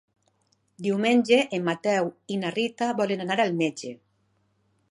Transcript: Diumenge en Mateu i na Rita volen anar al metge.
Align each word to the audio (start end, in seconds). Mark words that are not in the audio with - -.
Diumenge 0.85 1.37
en 1.57 1.67
Mateu 1.67 2.09
i 2.35 2.37
na 2.45 2.53
Rita 2.55 2.87
volen 3.01 3.23
anar 3.27 3.37
al 3.45 3.53
metge. 3.61 3.93